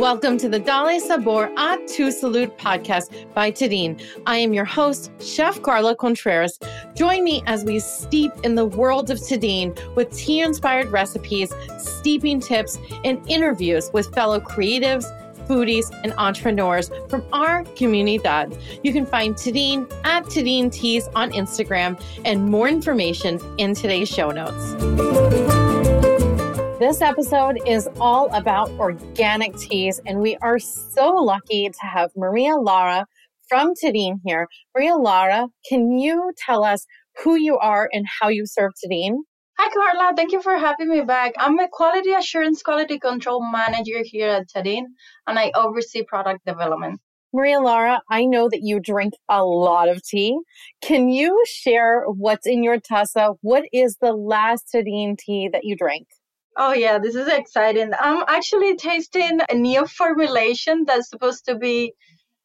[0.00, 4.02] Welcome to the Dale Sabor a Tu Salud podcast by Tadin.
[4.24, 6.58] I am your host, Chef Carla Contreras.
[6.94, 12.40] Join me as we steep in the world of Tadin with tea inspired recipes, steeping
[12.40, 15.04] tips, and interviews with fellow creatives,
[15.46, 18.58] foodies, and entrepreneurs from our comunidad.
[18.82, 24.30] You can find Tadin at Tadin Teas on Instagram and more information in today's show
[24.30, 25.49] notes.
[26.80, 32.56] This episode is all about organic teas, and we are so lucky to have Maria
[32.56, 33.04] Laura
[33.50, 34.48] from Tadin here.
[34.74, 36.86] Maria Laura, can you tell us
[37.22, 39.18] who you are and how you serve Tadin?
[39.58, 40.14] Hi, Carla.
[40.16, 41.34] Thank you for having me back.
[41.36, 44.84] I'm a quality assurance quality control manager here at Tadin,
[45.26, 46.98] and I oversee product development.
[47.34, 50.34] Maria Laura, I know that you drink a lot of tea.
[50.80, 53.36] Can you share what's in your taza?
[53.42, 56.06] What is the last Tadin tea that you drank?
[56.56, 57.92] Oh yeah, this is exciting.
[57.98, 61.94] I'm actually tasting a new formulation that's supposed to be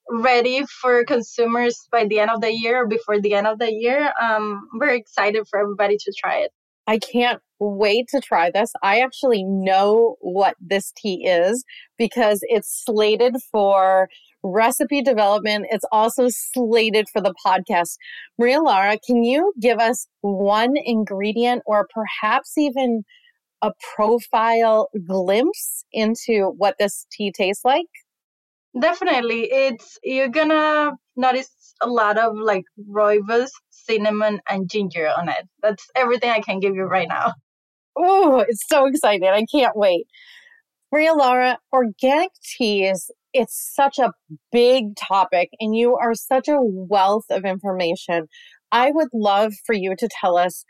[0.09, 3.72] ready for consumers by the end of the year or before the end of the
[3.72, 4.14] year.
[4.22, 6.52] Um, I'm very excited for everybody to try it.
[6.88, 8.72] I can't wait to try this.
[8.84, 11.64] I actually know what this tea is
[11.97, 14.08] because it's slated for
[14.44, 15.66] recipe development.
[15.72, 17.97] It's also slated for the podcast.
[18.38, 23.03] Maria Laura, can you give us one ingredient or perhaps even
[23.61, 27.88] a profile glimpse into what this tea tastes like?
[28.80, 29.52] Definitely.
[29.52, 31.50] It's you're gonna notice
[31.81, 35.47] a lot of like rooibos, cinnamon, and ginger on it.
[35.62, 37.34] That's everything I can give you right now.
[37.95, 39.30] Oh, it's so exciting.
[39.30, 40.06] I can't wait.
[40.92, 44.14] Maria Laura, organic teas, it's such a
[44.52, 48.28] big topic and you are such a wealth of information.
[48.72, 50.66] I would love for you to tell us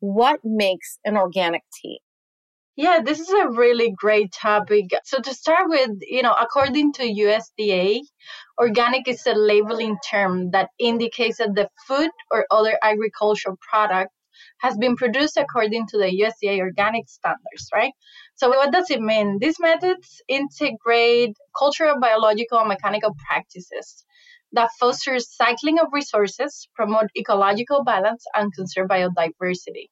[0.00, 2.00] what makes an organic tea.
[2.76, 4.90] Yeah, this is a really great topic.
[5.04, 8.00] So to start with, you know, according to USDA,
[8.60, 14.12] organic is a labeling term that indicates that the food or other agricultural product
[14.60, 17.92] has been produced according to the USDA organic standards, right?
[18.34, 19.38] So what does it mean?
[19.40, 24.04] These methods integrate cultural, biological, and mechanical practices
[24.52, 29.88] that foster cycling of resources, promote ecological balance, and conserve biodiversity.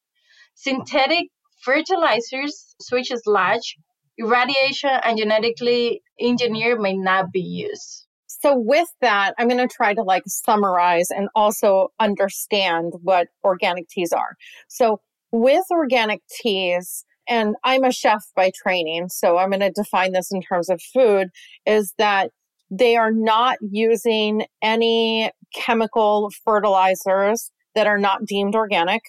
[0.55, 1.29] Synthetic
[1.65, 3.77] fertilizers, such as large,
[4.19, 8.07] irradiation, and genetically engineered may not be used.
[8.27, 13.89] So with that, I'm going to try to like summarize and also understand what organic
[13.89, 14.37] teas are.
[14.69, 15.01] So
[15.33, 20.31] with organic teas, and I'm a chef by training, so I'm going to define this
[20.31, 21.29] in terms of food,
[21.65, 22.33] is that
[22.71, 29.03] they are not using any chemical fertilizers that are not deemed organic.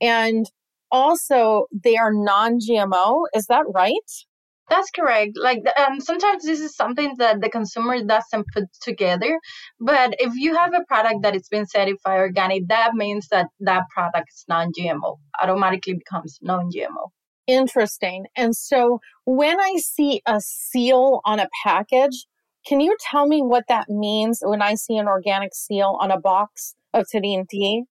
[0.00, 0.46] And
[0.92, 3.24] also they are non-GMO.
[3.34, 4.10] Is that right?
[4.70, 5.32] That's correct.
[5.36, 9.38] Like, um, sometimes this is something that the consumer doesn't put together.
[9.80, 13.82] But if you have a product that is been certified organic, that means that that
[13.92, 15.18] product is non-GMO.
[15.42, 17.10] Automatically becomes non-GMO.
[17.48, 18.26] Interesting.
[18.36, 22.26] And so, when I see a seal on a package,
[22.66, 26.20] can you tell me what that means when I see an organic seal on a
[26.20, 27.82] box of Tadin tea?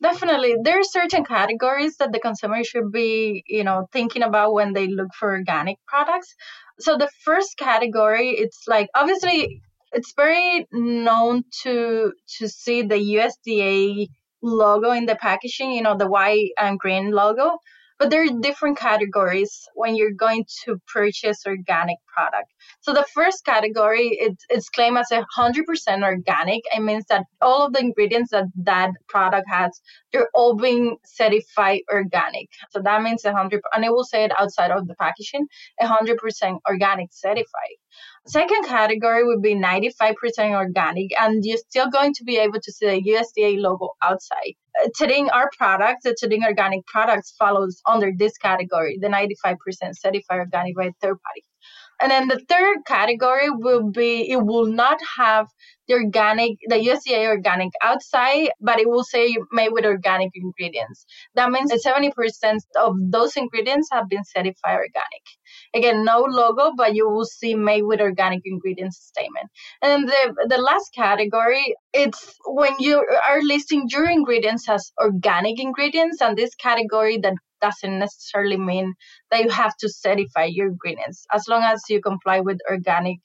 [0.00, 0.54] Definitely.
[0.62, 4.86] There are certain categories that the consumer should be, you know, thinking about when they
[4.86, 6.34] look for organic products.
[6.78, 9.60] So the first category, it's like obviously
[9.92, 14.08] it's very known to to see the USDA
[14.40, 17.58] logo in the packaging, you know, the white and green logo.
[17.98, 22.52] But there are different categories when you're going to purchase organic product.
[22.80, 26.62] So the first category, it's, it's claimed as a 100% organic.
[26.74, 29.80] It means that all of the ingredients that that product has,
[30.12, 32.48] they're all being certified organic.
[32.70, 35.46] So that means 100, and it will say it outside of the packaging,
[35.82, 37.76] 100% organic certified.
[38.26, 40.14] Second category would be 95%
[40.54, 44.54] organic, and you're still going to be able to see the USDA logo outside.
[45.00, 49.56] Tadin, our products, the Tadin organic products, follows under this category, the 95%
[49.94, 51.44] certified organic by third party.
[52.00, 55.48] And then the third category will be it will not have
[55.88, 61.06] the organic, the USDA organic outside, but it will say made with organic ingredients.
[61.34, 65.24] That means that 70% of those ingredients have been certified organic.
[65.74, 69.50] Again, no logo, but you will see made with organic ingredients statement.
[69.82, 76.20] And the, the last category, it's when you are listing your ingredients as organic ingredients,
[76.20, 78.94] and this category that doesn't necessarily mean
[79.30, 83.18] that you have to certify your ingredients as long as you comply with organic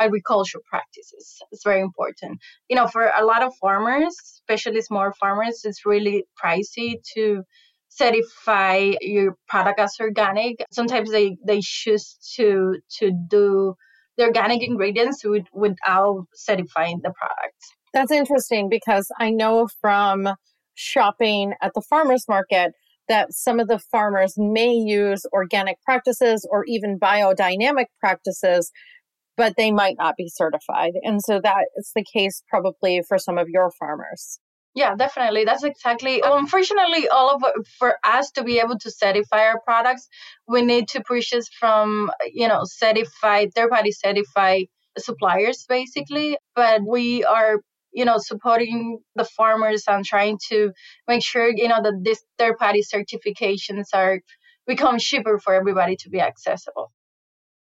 [0.00, 1.38] agricultural practices.
[1.52, 2.38] It's very important.
[2.68, 7.42] You know, for a lot of farmers, especially small farmers, it's really pricey to
[7.88, 10.64] certify your product as organic.
[10.72, 13.74] Sometimes they, they choose to to do
[14.16, 17.72] the organic ingredients with, without certifying the products.
[17.92, 20.28] That's interesting because I know from
[20.74, 22.72] shopping at the farmers market
[23.08, 28.70] that some of the farmers may use organic practices or even biodynamic practices,
[29.36, 30.92] but they might not be certified.
[31.02, 34.38] And so that is the case probably for some of your farmers.
[34.74, 35.44] Yeah, definitely.
[35.44, 36.20] That's exactly.
[36.20, 37.44] Um, Unfortunately, all of
[37.78, 40.08] for us to be able to certify our products,
[40.48, 44.66] we need to purchase from you know certified third party certified
[44.98, 46.38] suppliers basically.
[46.56, 47.60] But we are
[47.94, 50.72] you know supporting the farmers and trying to
[51.08, 54.20] make sure you know that these third party certifications are
[54.66, 56.90] become cheaper for everybody to be accessible.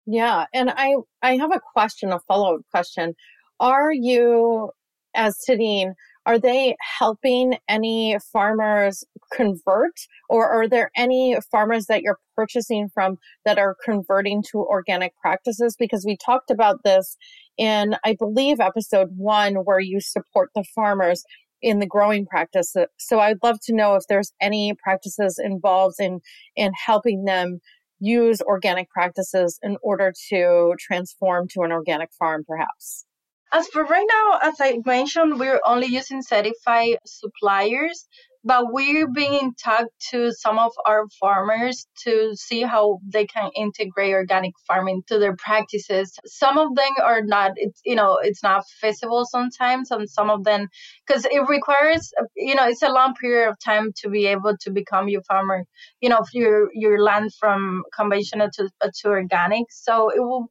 [0.05, 3.13] Yeah, and I I have a question, a follow up question.
[3.59, 4.71] Are you
[5.15, 5.93] as Tadin
[6.25, 9.03] are they helping any farmers
[9.33, 9.93] convert,
[10.29, 15.75] or are there any farmers that you're purchasing from that are converting to organic practices?
[15.77, 17.17] Because we talked about this
[17.57, 21.23] in, I believe, episode one, where you support the farmers
[21.61, 22.75] in the growing practice.
[22.97, 26.19] So I'd love to know if there's any practices involved in
[26.55, 27.59] in helping them
[27.99, 33.05] use organic practices in order to transform to an organic farm, perhaps.
[33.53, 38.07] As for right now, as I mentioned, we're only using certified suppliers,
[38.43, 43.51] but we're being in touch to some of our farmers to see how they can
[43.55, 46.11] integrate organic farming to their practices.
[46.25, 50.43] Some of them are not, it's, you know, it's not feasible sometimes, and some of
[50.43, 50.67] them,
[51.05, 54.71] because it requires, you know, it's a long period of time to be able to
[54.71, 55.63] become your farmer,
[56.01, 59.65] you know, your your land from conventional to to organic.
[59.69, 60.47] So it will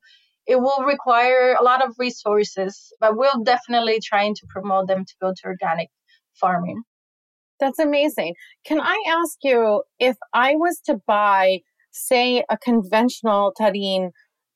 [0.47, 5.15] it will require a lot of resources, but we'll definitely trying to promote them to
[5.21, 5.89] go to organic
[6.41, 6.83] farming.
[7.61, 8.35] That's amazing.
[8.67, 11.61] Can I ask you if I was to buy,
[11.93, 14.11] say, a conventional Tadin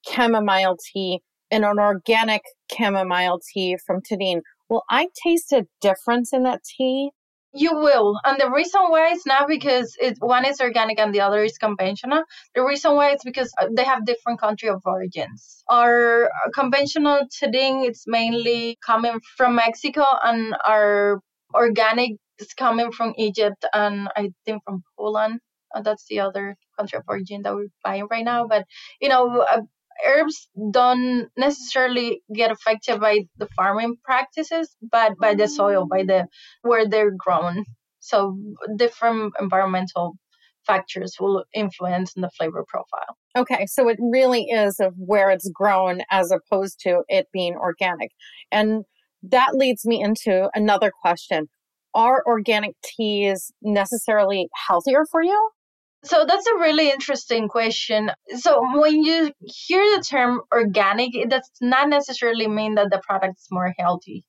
[0.08, 2.42] chamomile tea and an organic
[2.72, 7.10] chamomile tea from Tadin, will I taste a difference in that tea?
[7.58, 11.22] You will, and the reason why is not because it one is organic and the
[11.22, 12.22] other is conventional.
[12.54, 15.64] The reason why is because uh, they have different country of origins.
[15.68, 21.20] Our conventional today it's mainly coming from Mexico, and our
[21.54, 25.40] organic is coming from Egypt and I think from Poland.
[25.74, 28.46] Uh, that's the other country of origin that we're buying right now.
[28.46, 28.66] But
[29.00, 29.62] you know, uh,
[30.04, 36.26] herbs don't necessarily get affected by the farming practices, but by the soil, by the
[36.62, 37.64] where they're grown.
[38.00, 38.36] So
[38.76, 40.16] different environmental
[40.66, 43.16] factors will influence the flavor profile.
[43.36, 48.10] Okay, so it really is of where it's grown as opposed to it being organic.
[48.50, 48.84] And
[49.22, 51.48] that leads me into another question.
[51.94, 55.50] Are organic teas necessarily healthier for you?
[56.06, 58.10] So that's a really interesting question.
[58.36, 63.38] So when you hear the term organic, it does not necessarily mean that the product
[63.38, 64.24] is more healthy.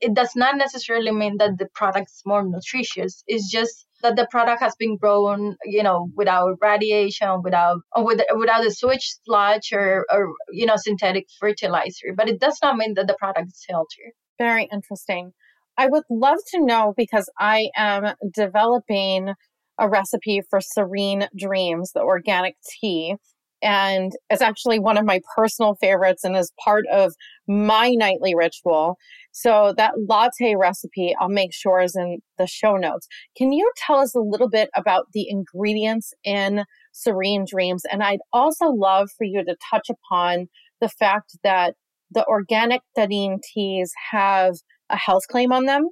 [0.00, 3.22] It does not necessarily mean that the product is more nutritious.
[3.26, 8.64] It's just that the product has been grown, you know, without radiation, without with, without
[8.64, 12.14] the sewage sludge or, or you know synthetic fertilizer.
[12.16, 14.12] But it does not mean that the product is healthier.
[14.38, 15.32] Very interesting.
[15.76, 19.34] I would love to know because I am developing
[19.80, 23.16] a recipe for Serene Dreams, the organic tea.
[23.62, 27.12] And it's actually one of my personal favorites and is part of
[27.46, 28.96] my nightly ritual.
[29.32, 33.06] So that latte recipe, I'll make sure is in the show notes.
[33.36, 37.82] Can you tell us a little bit about the ingredients in Serene Dreams?
[37.90, 40.48] And I'd also love for you to touch upon
[40.80, 41.74] the fact that
[42.10, 44.54] the organic Tadin teas have
[44.88, 45.88] a health claim on them.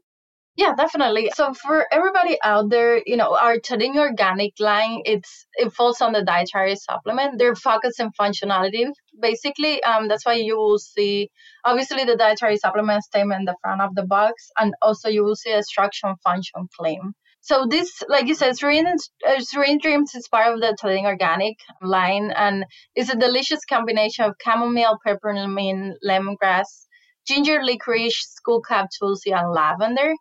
[0.58, 1.30] Yeah, definitely.
[1.36, 6.12] So for everybody out there, you know, our Tadin Organic line, it's it falls on
[6.12, 7.38] the dietary supplement.
[7.38, 8.86] They're focused on functionality,
[9.20, 9.80] basically.
[9.84, 11.30] Um, that's why you will see,
[11.64, 15.36] obviously, the dietary supplement statement in the front of the box, and also you will
[15.36, 17.12] see a structure function claim.
[17.40, 21.56] So this, like you said, Serene, uh, Serene Dreams is part of the Tadin Organic
[21.80, 26.88] line, and it's a delicious combination of chamomile, peppermint, lemongrass,
[27.28, 30.12] ginger licorice, skullcap tulsi, and lavender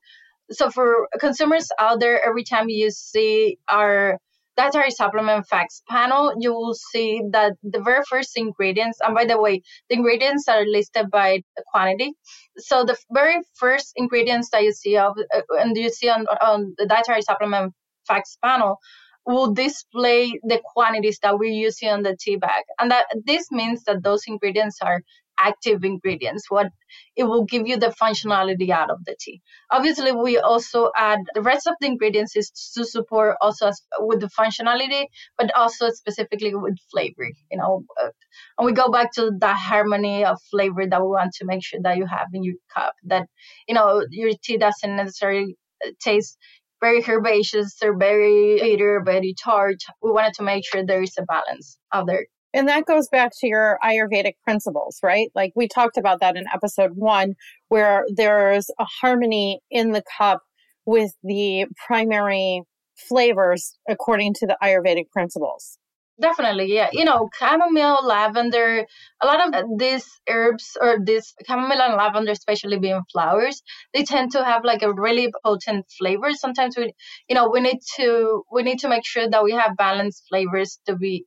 [0.52, 4.18] so for consumers out there, every time you see our
[4.58, 9.40] dietary supplement facts panel, you will see that the very first ingredients, and by the
[9.40, 12.14] way, the ingredients are listed by quantity.
[12.58, 16.74] So the very first ingredients that you see of, uh, and you see on, on
[16.78, 17.74] the dietary supplement
[18.08, 18.80] facts panel
[19.28, 22.64] will display the quantities that we're using on the tea bag.
[22.80, 25.02] And that this means that those ingredients are
[25.38, 26.68] active ingredients, what
[27.16, 29.42] it will give you the functionality out of the tea.
[29.72, 34.30] Obviously, we also add the rest of the ingredients is to support also with the
[34.40, 35.06] functionality,
[35.38, 37.30] but also specifically with flavor.
[37.52, 38.10] You know, uh,
[38.58, 41.80] and we go back to that harmony of flavor that we want to make sure
[41.84, 42.94] that you have in your cup.
[43.06, 43.28] That
[43.68, 46.38] you know your tea doesn't necessarily uh, taste
[46.80, 49.78] very herbaceous or very bitter, very tart.
[50.02, 52.26] We wanted to make sure there is a balance out there.
[52.54, 55.30] And that goes back to your Ayurvedic principles, right?
[55.36, 57.36] Like we talked about that in episode one,
[57.68, 60.42] where there's a harmony in the cup
[60.86, 62.64] with the primary
[62.96, 65.78] flavors according to the Ayurvedic principles.
[66.20, 66.90] Definitely, yeah.
[66.92, 68.88] You know, chamomile, lavender,
[69.22, 73.62] a lot of these herbs or this chamomile and lavender, especially being flowers,
[73.94, 76.32] they tend to have like a really potent flavor.
[76.34, 76.92] Sometimes we,
[77.30, 80.80] you know, we need to we need to make sure that we have balanced flavors
[80.88, 81.26] to be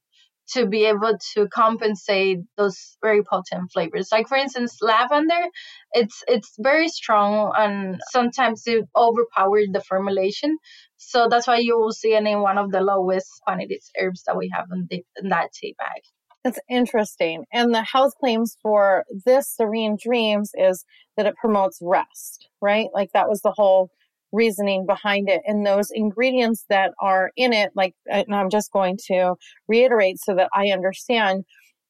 [0.53, 4.09] to be able to compensate those very potent flavors.
[4.13, 5.47] Like for instance, lavender,
[5.93, 10.57] it's it's very strong and sometimes it overpowers the formulation.
[10.97, 14.37] So that's why you will see it in one of the lowest quantities herbs that
[14.37, 16.03] we have in, the, in that tea bag.
[16.45, 17.45] That's interesting.
[17.53, 20.85] And the health claims for this Serene Dreams is
[21.17, 22.89] that it promotes rest, right?
[22.95, 23.91] Like that was the whole
[24.33, 28.73] reasoning behind it and those ingredients that are in it like uh, and i'm just
[28.73, 29.35] going to
[29.69, 31.45] reiterate so that i understand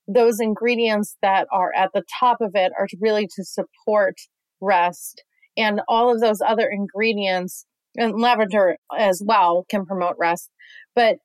[0.08, 4.14] those ingredients that are at the top of it are really to support
[4.60, 5.22] rest
[5.56, 7.66] and all of those other ingredients
[7.96, 10.50] and lavender as well can promote rest
[10.94, 11.16] but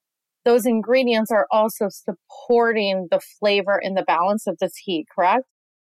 [0.43, 5.45] those ingredients are also supporting the flavor and the balance of the tea correct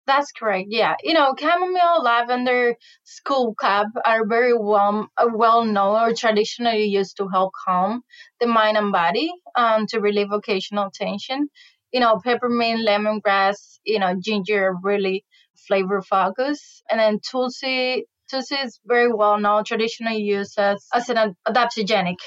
[0.07, 0.67] that's correct.
[0.69, 7.27] Yeah, you know, chamomile, lavender, skullcap are very well well known or traditionally used to
[7.27, 8.03] help calm
[8.39, 11.49] the mind and body, um, to relieve occasional tension.
[11.93, 15.25] You know, peppermint, lemongrass, you know, ginger, really
[15.67, 18.05] flavor focus, and then tulsi.
[18.29, 22.17] Tulsi is very well known, traditionally used as as an adaptogenic,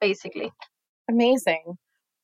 [0.00, 0.52] basically.
[1.10, 1.78] Amazing.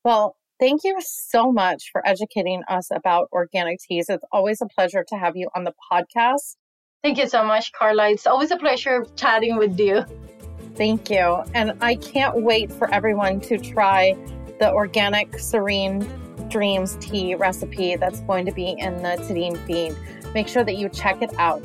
[0.05, 4.07] Well, Thank you so much for educating us about organic teas.
[4.09, 6.57] It's always a pleasure to have you on the podcast.
[7.03, 8.11] Thank you so much, Carla.
[8.11, 10.05] It's always a pleasure chatting with you.
[10.77, 11.43] Thank you.
[11.55, 14.17] And I can't wait for everyone to try
[14.61, 16.09] the organic serene
[16.49, 19.95] dreams tea recipe that's going to be in the Tadin feed.
[20.35, 21.63] Make sure that you check it out.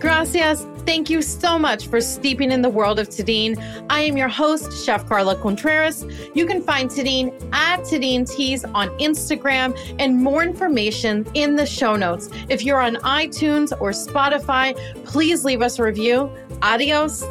[0.00, 0.66] Gracias.
[0.84, 3.56] Thank you so much for steeping in the world of Tadin.
[3.88, 6.04] I am your host, Chef Carla Contreras.
[6.34, 11.96] You can find Tadin at Tadin Teas on Instagram and more information in the show
[11.96, 12.28] notes.
[12.48, 16.30] If you're on iTunes or Spotify, please leave us a review.
[16.62, 17.22] Adios.